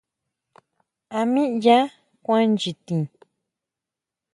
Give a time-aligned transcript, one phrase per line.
[1.17, 1.85] ¿A mí yaa
[2.23, 2.95] kuan nyi ti?